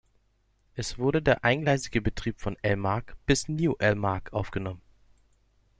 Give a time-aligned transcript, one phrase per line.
[0.73, 4.81] Es wurde der eingleisige Betrieb von "El Marg" bis "New El Marg" aufgenommen.